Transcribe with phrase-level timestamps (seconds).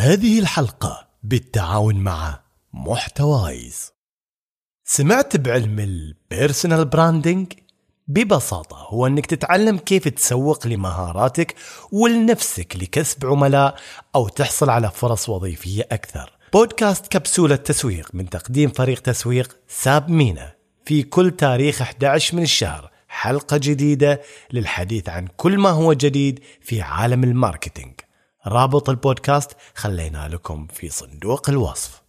[0.00, 2.40] هذه الحلقة بالتعاون مع
[2.72, 3.92] محتوايز.
[4.84, 7.52] سمعت بعلم ال personal branding؟
[8.08, 11.54] ببساطة هو أنك تتعلم كيف تسوق لمهاراتك
[11.92, 13.76] ولنفسك لكسب عملاء
[14.14, 16.32] أو تحصل على فرص وظيفية أكثر.
[16.52, 20.54] بودكاست كبسولة تسويق من تقديم فريق تسويق ساب مينا
[20.84, 22.90] في كل تاريخ 11 من الشهر.
[23.08, 24.20] حلقة جديدة
[24.52, 27.94] للحديث عن كل ما هو جديد في عالم ال marketing.
[28.46, 32.02] رابط البودكاست خلينا لكم في صندوق الوصف.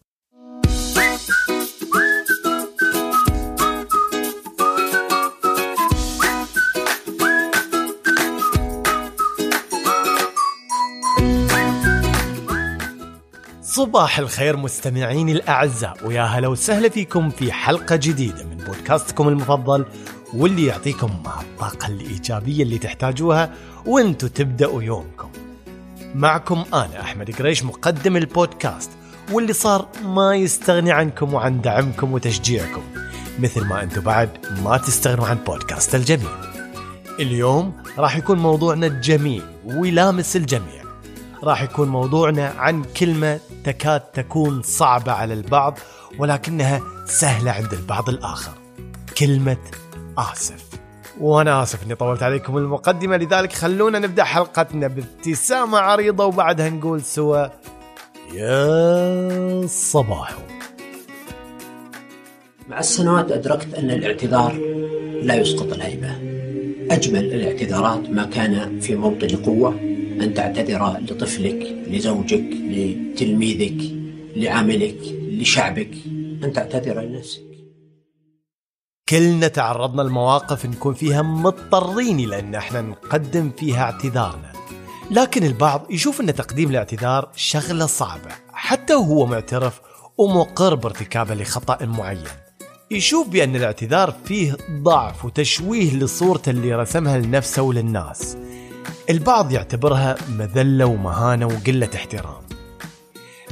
[13.62, 19.86] صباح الخير مستمعيني الأعزاء ويا هلا وسهلا فيكم في حلقة جديدة من بودكاستكم المفضل
[20.34, 23.54] واللي يعطيكم الطاقة الإيجابية اللي تحتاجوها
[23.86, 25.32] وانتو تبدأوا يومكم.
[26.16, 28.92] معكم أنا أحمد قريش مقدم البودكاست
[29.32, 32.82] واللي صار ما يستغني عنكم وعن دعمكم وتشجيعكم
[33.40, 34.30] مثل ما أنتم بعد
[34.64, 36.52] ما تستغنوا عن بودكاست الجميل
[37.20, 40.82] اليوم راح يكون موضوعنا الجميل ويلامس الجميع.
[41.44, 45.80] راح يكون موضوعنا عن كلمة تكاد تكون صعبة على البعض
[46.20, 48.54] ولكنها سهلة عند البعض الآخر.
[49.18, 49.58] كلمة
[50.18, 50.81] آسف.
[51.20, 57.48] وأنا آسف إني طولت عليكم المقدمة لذلك خلونا نبدأ حلقتنا بابتسامة عريضة وبعدها نقول سوا
[58.34, 60.38] يا صباح.
[62.70, 64.54] مع السنوات أدركت أن الاعتذار
[65.24, 66.16] لا يسقط الهيبة.
[66.92, 69.70] أجمل الاعتذارات ما كان في موطن قوة
[70.22, 73.92] أن تعتذر لطفلك لزوجك لتلميذك
[74.36, 74.98] لعاملك
[75.32, 75.92] لشعبك.
[76.44, 77.51] أن تعتذر لنفسك.
[79.12, 84.52] كلنا تعرضنا لمواقف نكون فيها مضطرين إلى أن إحنا نقدم فيها اعتذارنا.
[85.12, 89.82] لكن البعض يشوف أن تقديم الاعتذار شغلة صعبة حتى وهو معترف
[90.18, 92.24] ومقر بارتكابه لخطأ معين.
[92.92, 98.38] يشوف بأن الاعتذار فيه ضعف وتشويه لصورته اللي رسمها لنفسه وللناس.
[99.10, 102.42] البعض يعتبرها مذلة ومهانة وقلة احترام.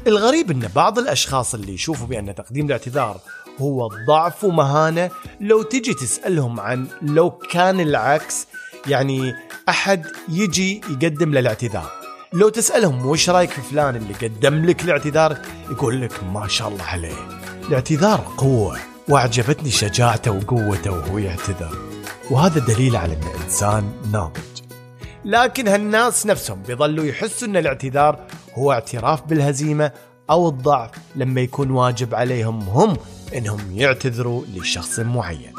[0.08, 3.20] الغريب أن بعض الأشخاص اللي يشوفوا بأن تقديم الاعتذار
[3.62, 5.10] هو ضعف ومهانه
[5.42, 8.48] لو تجي تسألهم عن لو كان العكس
[8.88, 9.34] يعني
[9.70, 11.92] أحد يجي يقدم له الاعتذار.
[12.34, 15.38] لو تسألهم وش رأيك في فلان اللي قدم لك الاعتذار
[15.72, 17.28] يقول لك ما شاء الله عليه.
[17.68, 21.78] الاعتذار قوة وأعجبتني شجاعته وقوته وهو يعتذر.
[22.32, 24.40] وهذا دليل على انه انسان ناضج.
[25.26, 28.20] لكن هالناس نفسهم بيظلوا يحسوا أن الاعتذار
[28.54, 29.92] هو اعتراف بالهزيمة
[30.30, 32.98] أو الضعف لما يكون واجب عليهم هم.
[33.34, 35.54] إنهم يعتذروا لشخص معين.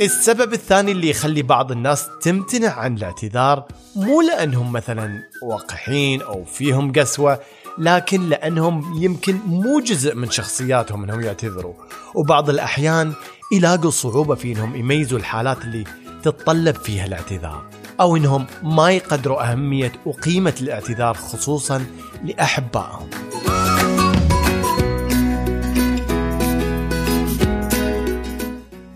[0.00, 3.64] السبب الثاني اللي يخلي بعض الناس تمتنع عن الاعتذار
[3.96, 7.40] مو لأنهم مثلا وقحين أو فيهم قسوة
[7.78, 11.74] لكن لأنهم يمكن مو جزء من شخصياتهم إنهم يعتذروا
[12.14, 13.12] وبعض الأحيان
[13.52, 15.84] يلاقوا صعوبة في إنهم يميزوا الحالات اللي
[16.22, 21.86] تتطلب فيها الاعتذار أو إنهم ما يقدروا أهمية وقيمه الاعتذار خصوصا
[22.24, 23.10] لأحبائهم.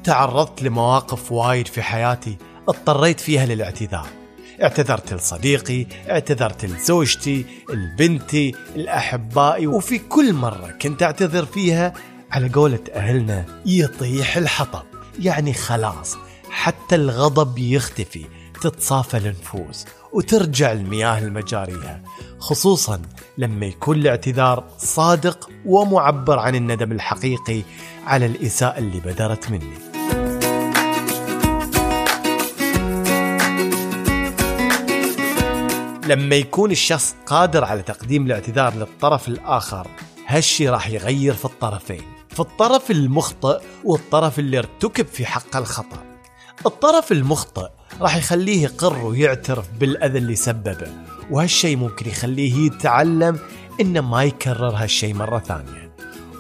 [0.04, 2.36] تعرضت لمواقف وايد في حياتي
[2.68, 4.06] اضطريت فيها للاعتذار.
[4.62, 11.92] اعتذرت لصديقي، اعتذرت لزوجتي، لبنتي، لأحبائي وفي كل مرة كنت أعتذر فيها
[12.30, 14.82] على قولة أهلنا يطيح الحطب،
[15.19, 16.16] يعني خلاص
[16.50, 18.24] حتى الغضب يختفي
[18.62, 22.03] تتصافى النفوس وترجع المياه لمجاريها
[22.39, 23.03] خصوصا
[23.39, 27.62] لما يكون الاعتذار صادق ومعبر عن الندم الحقيقي
[28.06, 29.93] على الإساءة اللي بدرت مني
[36.06, 39.87] لما يكون الشخص قادر على تقديم الاعتذار للطرف الآخر
[40.27, 46.05] هالشي راح يغير في الطرفين في الطرف المخطئ والطرف اللي ارتكب في حق الخطأ.
[46.67, 47.69] الطرف المخطئ
[48.00, 50.88] راح يخليه يقر ويعترف بالأذى اللي سببه.
[51.31, 53.38] وهالشي ممكن يخليه يتعلم
[53.81, 55.93] إنه ما يكرر هالشي مرة ثانية.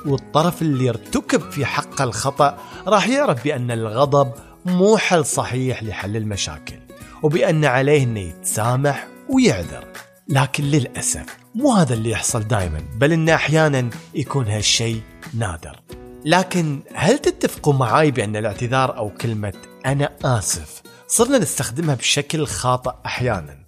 [0.06, 4.32] والطرف اللي ارتكب في حق الخطأ راح يعرف بأن الغضب
[4.64, 6.76] مو حل صحيح لحل المشاكل
[7.22, 9.84] وبأن عليه أنه يتسامح ويعذر.
[10.28, 14.96] لكن للأسف مو هذا اللي يحصل دائما بل أنه أحيانا يكون هالشي
[15.34, 15.80] نادر.
[16.24, 19.52] لكن هل تتفقوا معاي بأن الاعتذار أو كلمة
[19.86, 20.82] أنا آسف
[21.14, 23.58] صرنا نستخدمها بشكل خاطئ أحيانا.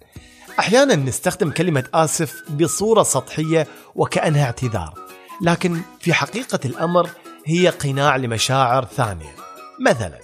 [0.59, 4.93] أحيانا نستخدم كلمة آسف بصورة سطحية وكأنها اعتذار
[5.41, 7.09] لكن في حقيقة الأمر
[7.45, 9.35] هي قناع لمشاعر ثانية.
[9.87, 10.19] مثلا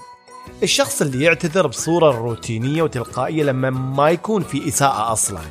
[0.64, 5.42] الشخص اللي يعتذر بصورة روتينية وتلقائية لما ما يكون في إساءة أصلا.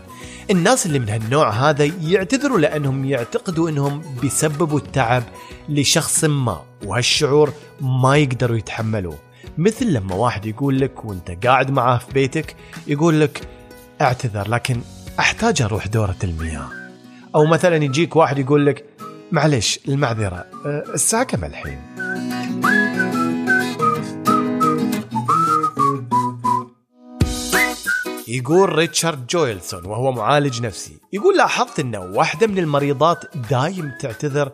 [0.51, 5.23] الناس اللي من هالنوع هذا يعتذروا لأنهم يعتقدوا أنهم بيسببوا التعب
[5.69, 9.30] لشخص ما وهالشعور ما يقدروا يتحملوه.
[9.59, 12.57] مثل لما واحد يقول لك وانت قاعد معاه في بيتك
[12.87, 13.41] يقول لك
[14.01, 14.81] اعتذر لكن
[15.19, 16.69] أحتاج أروح دورة المياه.
[17.35, 18.85] أو مثلا يجيك واحد يقول لك
[19.33, 21.79] معلش المعذرة أه، الساعة كم الحين؟
[28.29, 34.53] يقول ريتشارد جويلسون وهو معالج نفسي يقول لاحظت أن واحدة من المريضات دايم تعتذر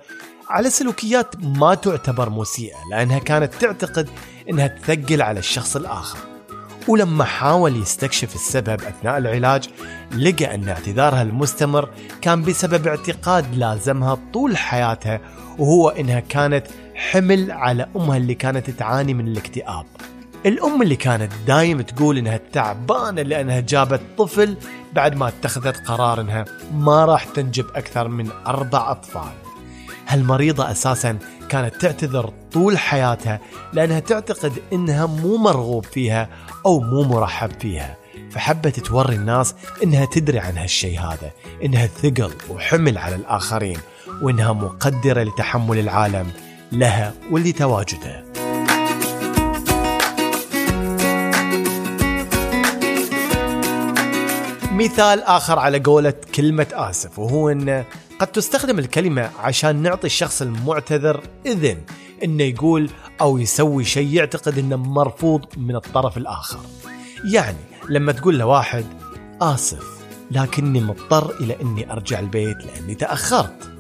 [0.49, 4.09] على سلوكيات ما تعتبر مسيئة لأنها كانت تعتقد
[4.51, 6.19] أنها تثقل على الشخص الآخر.
[6.89, 9.69] ولما حاول يستكشف السبب أثناء العلاج
[10.17, 11.89] لقى أن اعتذارها المستمر
[12.23, 15.21] كان بسبب اعتقاد لازمها طول حياتها
[15.59, 19.87] وهو أنها كانت حمل على أمها اللي كانت تعاني من الاكتئاب.
[20.47, 24.57] الأم اللي كانت دايم تقول إنها تعبانة لأنها جابت طفل
[24.93, 29.46] بعد ما اتخذت قرار إنها ما راح تنجب أكثر من أربع أطفال.
[30.07, 31.19] هالمريضة أساسا
[31.49, 33.41] كانت تعتذر طول حياتها
[33.73, 36.29] لأنها تعتقد إنها مو مرغوب فيها
[36.67, 37.97] أو مو مرحب فيها.
[38.31, 41.31] فحبت توري الناس إنها تدري عن هالشي هذا
[41.65, 43.79] إنها ثقل وحمل على الآخرين
[44.23, 46.31] وإنها مقدرة لتحمل العالم
[46.73, 48.25] لها ولتواجده.
[54.73, 57.85] مثال آخر على قولة كلمة آسف وهو أن
[58.19, 61.79] قد تستخدم الكلمة عشان نعطي الشخص المعتذر إذن
[62.25, 62.91] أنه يقول
[63.21, 66.61] أو يسوي شيء يعتقد أنه مرفوض من الطرف الآخر.
[67.33, 67.57] يعني
[67.89, 68.85] لما تقول لواحد
[69.41, 69.85] آسف
[70.31, 73.71] لكني مضطر إلى أني أرجع البيت لأني تأخرت.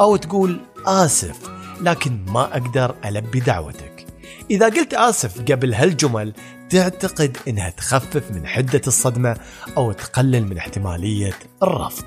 [0.00, 1.50] أو تقول آسف
[1.82, 4.06] لكن ما أقدر ألبي دعوتك.
[4.50, 6.32] إذا قلت آسف قبل هالجمل
[6.70, 9.36] تعتقد إنها تخفف من حدة الصدمة
[9.76, 11.32] أو تقلل من احتمالية
[11.62, 12.04] الرفض.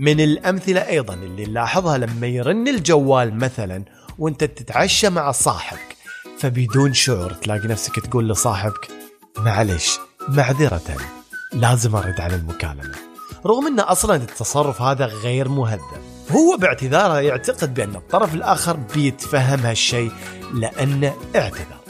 [0.00, 3.84] من الأمثلة أيضا اللي نلاحظها لما يرن الجوال مثلا
[4.18, 5.96] وأنت تتعشى مع صاحبك
[6.38, 8.88] فبدون شعور تلاقي نفسك تقول لصاحبك
[9.38, 9.98] معلش
[10.28, 10.96] معذرة
[11.52, 12.94] لازم أرد على المكالمة.
[13.46, 15.80] رغم إن أصلا التصرف هذا غير مهذب
[16.30, 20.12] هو باعتذاره يعتقد بأن الطرف الآخر بيتفهم هالشيء
[20.54, 21.80] لأنه اعتذر.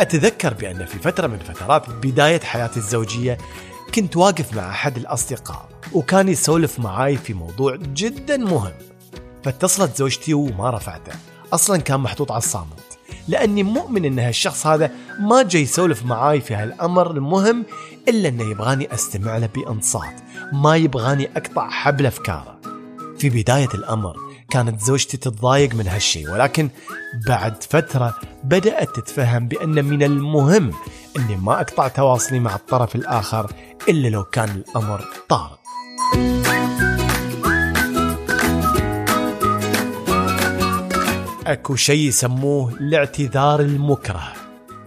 [0.00, 3.38] أتذكر بأن في فترة من فترات بداية حياتي الزوجية
[3.94, 8.72] كنت واقف مع أحد الأصدقاء وكان يسولف معاي في موضوع جدا مهم.
[9.44, 11.12] فاتصلت زوجتي وما رفعته.
[11.52, 12.98] أصلا كان محطوط على الصامت.
[13.28, 14.90] لأني مؤمن أن هالشخص هذا
[15.20, 17.64] ما جاي يسولف معاي في هالأمر المهم
[18.08, 20.20] إلا أنه يبغاني أستمع له بإنصات
[20.52, 22.58] ما يبغاني أقطع حبل أفكاره.
[23.18, 26.70] في بداية الأمر كانت زوجتي تتضايق من هالشيء ولكن
[27.26, 28.14] بعد فترة
[28.44, 30.72] بدأت تتفهم بأن من المهم
[31.16, 33.52] أني ما أقطع تواصلي مع الطرف الآخر
[33.88, 35.58] إلا لو كان الأمر طارئ.
[41.46, 44.32] أكو شيء يسموه الاعتذار المكره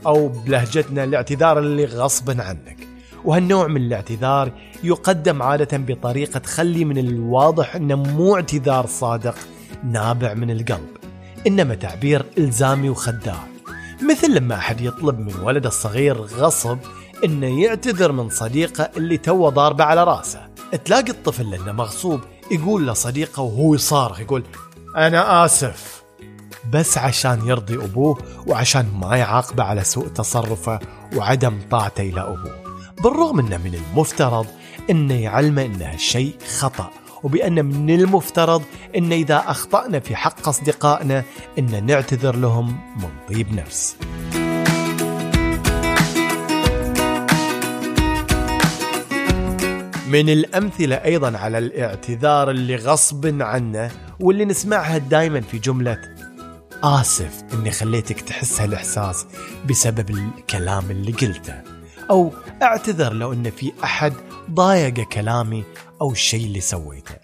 [0.05, 2.90] أو بلهجتنا الاعتذار اللي غصبا عنك.
[3.25, 4.51] وهالنوع من الاعتذار
[4.83, 9.35] يقدم عادة بطريقة تخلي من الواضح أنه مو اعتذار صادق
[9.83, 10.97] نابع من القلب
[11.47, 13.47] إنما تعبير إلزامي وخداع.
[14.09, 16.77] مثل لما أحد يطلب من ولده الصغير غصب
[17.25, 20.47] إنه يعتذر من صديقه اللي توه ضاربه على راسه.
[20.85, 22.19] تلاقي الطفل لأنه مغصوب
[22.51, 24.43] يقول لصديقه وهو يصارخ يقول
[24.97, 26.03] أنا آسف.
[26.73, 30.79] بس عشان يرضي أبوه وعشان ما يعاقبه على سوء تصرفه
[31.15, 32.70] وعدم طاعته إلى أبوه.
[33.03, 34.47] بالرغم أنه من المفترض
[34.89, 36.91] أنه يعلمه أن هالشيء خطأ
[37.23, 38.63] وبأن من المفترض
[38.95, 41.23] أن إذا أخطأنا في حق أصدقائنا
[41.59, 43.97] أن نعتذر لهم من طيب نفس.
[50.07, 56.01] من الأمثلة أيضا على الاعتذار اللي غصب عنه واللي نسمعها دائما في جملة
[56.83, 59.25] آسف إني خليتك تحس هالإحساس
[59.69, 61.70] بسبب الكلام اللي قلته.
[62.11, 64.13] أو أعتذر لو أن في أحد
[64.51, 65.63] ضايق كلامي
[66.01, 67.15] أو الشيء اللي سويته.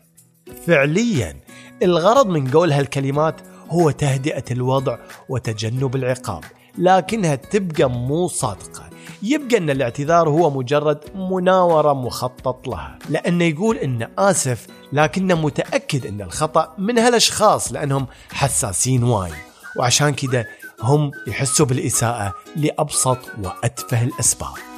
[0.68, 1.36] فعليا
[1.84, 3.36] الغرض من قول هالكلمات
[3.70, 4.98] هو تهدئة الوضع
[5.30, 6.44] وتجنب العقاب
[6.78, 8.90] لكنها تبقى مو صادقة.
[9.24, 13.00] يبقى أن الاعتذار هو مجرد مناورة مخطط لها.
[13.10, 19.34] لأنه يقول أنه آسف لكنه متأكد أن الخطأ من هالأشخاص لأنهم حساسين وايد.
[19.78, 20.48] وعشان كده
[20.82, 24.77] هم يحسوا بالإساءة لأبسط وأتفه الأسباب.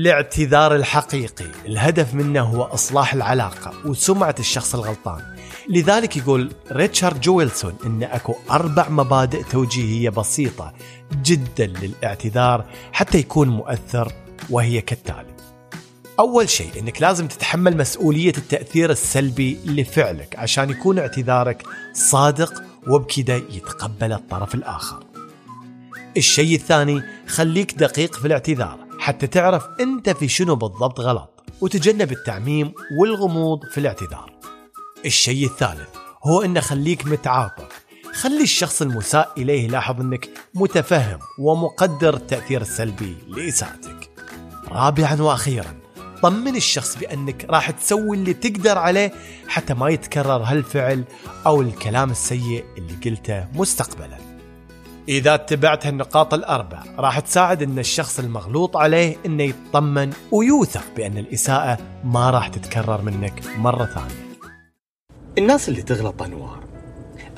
[0.00, 5.20] الاعتذار الحقيقي الهدف منه هو إصلاح العلاقة وسمعة الشخص الغلطان
[5.68, 10.72] لذلك يقول ريتشارد جويلسون إن أكو أربع مبادئ توجيهية بسيطة
[11.22, 14.12] جدا للاعتذار حتى يكون مؤثر
[14.50, 15.34] وهي كالتالي.
[16.18, 24.12] أول شيء إنك لازم تتحمل مسؤولية التأثير السلبي لفعلك عشان يكون اعتذارك صادق وبكذا يتقبل
[24.12, 25.04] الطرف الآخر.
[26.16, 32.72] الشيء الثاني خليك دقيق في الاعتذار حتى تعرف أنت في شنو بالضبط غلط وتجنب التعميم
[32.98, 34.32] والغموض في الاعتذار.
[35.06, 35.88] الشيء الثالث
[36.24, 44.10] هو أن خليك متعاطف خلي الشخص المساء إليه يلاحظ أنك متفهم ومقدر التأثير السلبي لإساءتك.
[44.68, 45.80] رابعا وأخيرا
[46.22, 49.12] طمن الشخص بأنك راح تسوي اللي تقدر عليه
[49.48, 51.04] حتى ما يتكرر هالفعل
[51.46, 54.29] أو الكلام السيء اللي قلته مستقبلا.
[55.08, 61.78] إذا اتبعت هالنقاط الأربع راح تساعد أن الشخص المغلوط عليه أنه يطمن ويوثق بأن الإساءة
[62.04, 64.30] ما راح تتكرر منك مرة ثانية.
[65.38, 66.56] الناس اللي تغلط أنواع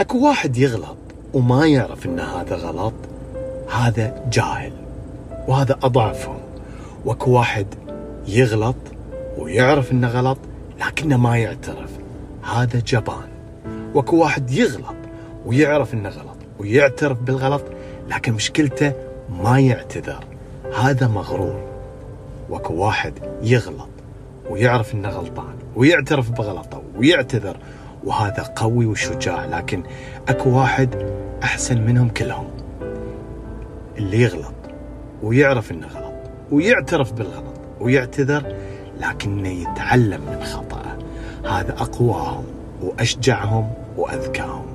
[0.00, 0.97] أكو واحد يغلط
[1.35, 2.95] وما يعرف أن هذا غلط
[3.73, 4.73] هذا جاهل
[5.49, 6.40] وهذا أضعفهم.
[7.04, 7.66] وأكو واحد
[8.26, 8.76] يغلط
[9.38, 10.38] ويعرف إنه غلط
[10.81, 11.90] لكنه ما يعترف
[12.42, 13.28] هذا جبان.
[13.95, 14.97] وأكو واحد يغلط
[15.47, 16.32] ويعرف إنه غلط.
[16.62, 17.62] ويعترف بالغلط
[18.09, 18.92] لكن مشكلته
[19.42, 20.25] ما يعتذر.
[20.78, 21.61] هذا مغرور.
[22.50, 23.88] واكو واحد يغلط
[24.50, 27.57] ويعرف إنه غلطان ويعترف بغلطه ويعتذر
[28.04, 29.83] وهذا قوي وشجاع لكن
[30.28, 32.50] اكو واحد أحسن منهم كلهم.
[33.99, 34.54] اللي يغلط
[35.23, 36.14] ويعرف إنه غلط
[36.50, 38.54] ويعترف بالغلط ويعتذر
[39.00, 40.99] لكنه يتعلم من خطأه.
[41.45, 42.45] هذا أقواهم
[42.83, 44.72] وأشجعهم وأذكاهم.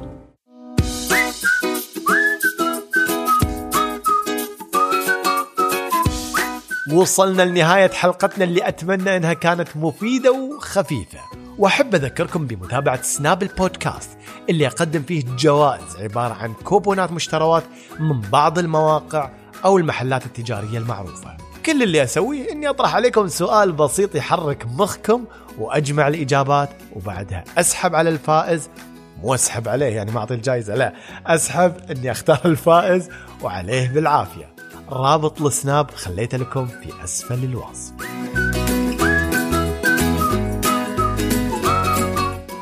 [6.91, 11.19] وصلنا لنهاية حلقتنا اللي أتمنى أنها كانت مفيدة وخفيفة.
[11.57, 14.09] وأحب أذكركم بمتابعة سناب البودكاست
[14.49, 17.63] اللي أقدم فيه جوائز عبارة عن كوبونات مشتروات
[17.99, 19.29] من بعض المواقع
[19.65, 21.37] أو المحلات التجارية المعروفة.
[21.65, 25.25] كل اللي أسويه أني أطرح عليكم سؤال بسيط يحرك مخكم
[25.59, 28.69] وأجمع الإجابات وبعدها أسحب على الفائز.
[29.23, 30.93] مو أسحب عليه يعني ما أعطي الجائزة لا.
[31.25, 33.09] أسحب أني أختار الفائز
[33.41, 34.56] وعليه بالعافية.
[34.89, 37.93] رابط السناب خليته لكم في أسفل الوصف.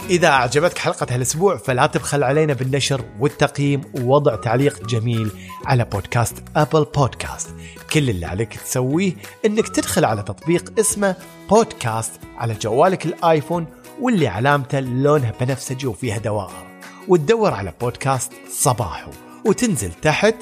[0.10, 5.32] إذا أعجبتك حلقة هالأسبوع فلا تبخل علينا بالنشر والتقييم ووضع تعليق جميل
[5.66, 7.50] على بودكاست أبل بودكاست.
[7.94, 9.14] كل اللي عليك تسويه
[9.46, 11.16] إنك تدخل على تطبيق اسمه
[11.50, 13.66] بودكاست على جوالك الآيفون
[14.02, 16.66] واللي علامته لونها بنفسجي وفيها دوائر
[17.08, 19.12] وتدور على بودكاست صباحو.
[19.46, 20.36] وتنزل تحت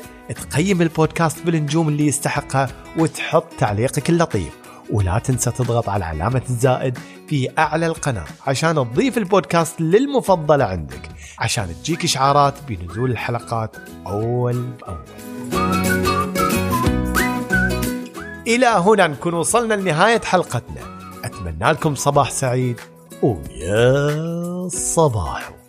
[0.52, 4.54] تقيم البودكاست بالنجوم اللي يستحقها وتحط تعليقك اللطيف.
[4.90, 11.76] ولا تنسى تضغط على علامة الزائد في أعلى القناة عشان تضيف البودكاست للمفضلة عندك عشان
[11.84, 13.76] تجيك إشعارات بنزول الحلقات
[14.08, 14.98] أول بأول.
[18.48, 20.82] إلى هنا نكون وصلنا لنهاية حلقتنا.
[21.24, 22.80] أتمنى لكم صباح سعيد
[23.24, 25.63] ويا صباح.